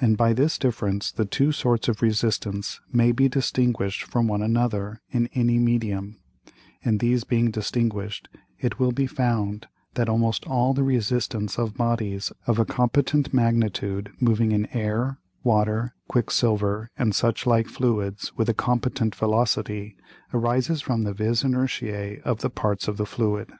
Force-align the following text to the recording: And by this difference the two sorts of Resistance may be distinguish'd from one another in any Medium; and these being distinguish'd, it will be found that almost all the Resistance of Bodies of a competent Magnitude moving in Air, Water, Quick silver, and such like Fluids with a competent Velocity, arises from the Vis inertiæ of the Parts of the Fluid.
And 0.00 0.16
by 0.16 0.32
this 0.32 0.58
difference 0.58 1.12
the 1.12 1.24
two 1.24 1.52
sorts 1.52 1.86
of 1.86 2.02
Resistance 2.02 2.80
may 2.92 3.12
be 3.12 3.28
distinguish'd 3.28 4.02
from 4.02 4.26
one 4.26 4.42
another 4.42 5.00
in 5.12 5.28
any 5.36 5.56
Medium; 5.60 6.18
and 6.84 6.98
these 6.98 7.22
being 7.22 7.52
distinguish'd, 7.52 8.28
it 8.58 8.80
will 8.80 8.90
be 8.90 9.06
found 9.06 9.68
that 9.94 10.08
almost 10.08 10.48
all 10.48 10.74
the 10.74 10.82
Resistance 10.82 11.60
of 11.60 11.76
Bodies 11.76 12.32
of 12.48 12.58
a 12.58 12.64
competent 12.64 13.32
Magnitude 13.32 14.10
moving 14.18 14.50
in 14.50 14.66
Air, 14.76 15.20
Water, 15.44 15.94
Quick 16.08 16.32
silver, 16.32 16.90
and 16.98 17.14
such 17.14 17.46
like 17.46 17.68
Fluids 17.68 18.32
with 18.36 18.48
a 18.48 18.54
competent 18.54 19.14
Velocity, 19.14 19.96
arises 20.34 20.80
from 20.82 21.04
the 21.04 21.14
Vis 21.14 21.44
inertiæ 21.44 22.20
of 22.22 22.40
the 22.40 22.50
Parts 22.50 22.88
of 22.88 22.96
the 22.96 23.06
Fluid. 23.06 23.52